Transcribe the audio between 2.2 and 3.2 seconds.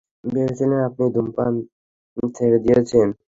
ছেড়ে দিয়েছেন।